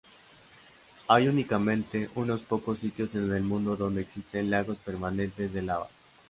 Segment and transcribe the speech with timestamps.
[1.09, 5.89] Hay únicamente unos pocos sitios en el mundo donde existen lagos permanentes de lava.